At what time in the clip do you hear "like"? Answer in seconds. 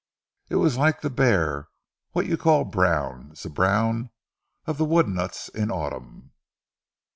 0.79-1.03